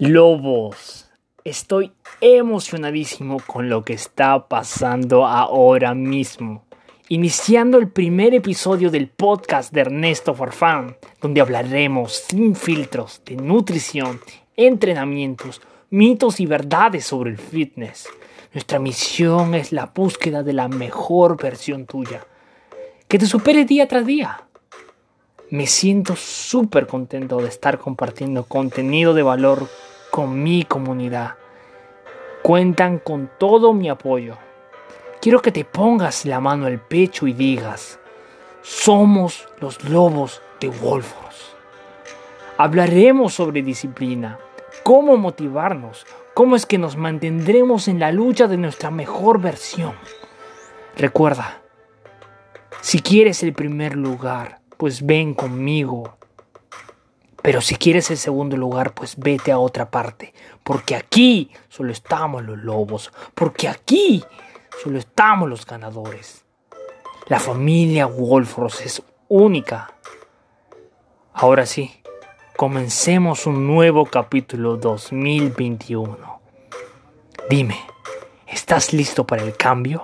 [0.00, 1.10] Lobos,
[1.42, 6.62] estoy emocionadísimo con lo que está pasando ahora mismo.
[7.08, 14.20] Iniciando el primer episodio del podcast de Ernesto Farfán, donde hablaremos sin filtros de nutrición,
[14.56, 18.08] entrenamientos, mitos y verdades sobre el fitness.
[18.54, 22.24] Nuestra misión es la búsqueda de la mejor versión tuya,
[23.08, 24.44] que te supere día tras día.
[25.50, 29.66] Me siento súper contento de estar compartiendo contenido de valor
[30.10, 31.34] con mi comunidad.
[32.42, 34.36] Cuentan con todo mi apoyo.
[35.20, 37.98] Quiero que te pongas la mano al pecho y digas,
[38.62, 41.56] somos los lobos de Wolfos.
[42.56, 44.38] Hablaremos sobre disciplina,
[44.82, 49.94] cómo motivarnos, cómo es que nos mantendremos en la lucha de nuestra mejor versión.
[50.96, 51.62] Recuerda,
[52.80, 56.16] si quieres el primer lugar, pues ven conmigo
[57.48, 60.34] pero si quieres el segundo lugar, pues vete a otra parte.
[60.62, 63.10] Porque aquí solo estamos los lobos.
[63.34, 64.22] Porque aquí
[64.82, 66.44] solo estamos los ganadores.
[67.28, 69.94] La familia Wolfros es única.
[71.32, 72.02] Ahora sí,
[72.54, 76.40] comencemos un nuevo capítulo 2021.
[77.48, 77.80] Dime,
[78.46, 80.02] ¿estás listo para el cambio?